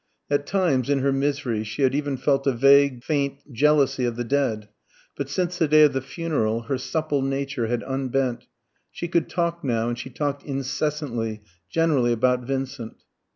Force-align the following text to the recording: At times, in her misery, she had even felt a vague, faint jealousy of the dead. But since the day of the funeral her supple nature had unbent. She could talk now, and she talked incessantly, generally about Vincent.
At 0.31 0.47
times, 0.47 0.89
in 0.89 0.97
her 1.03 1.11
misery, 1.13 1.63
she 1.63 1.83
had 1.83 1.93
even 1.93 2.17
felt 2.17 2.47
a 2.47 2.53
vague, 2.53 3.03
faint 3.03 3.53
jealousy 3.53 4.03
of 4.03 4.15
the 4.15 4.23
dead. 4.23 4.67
But 5.15 5.29
since 5.29 5.59
the 5.59 5.67
day 5.67 5.83
of 5.83 5.93
the 5.93 6.01
funeral 6.01 6.61
her 6.61 6.79
supple 6.79 7.21
nature 7.21 7.67
had 7.67 7.83
unbent. 7.83 8.47
She 8.89 9.07
could 9.07 9.29
talk 9.29 9.63
now, 9.63 9.89
and 9.89 9.99
she 9.99 10.09
talked 10.09 10.41
incessantly, 10.43 11.43
generally 11.69 12.13
about 12.13 12.41
Vincent. 12.41 13.03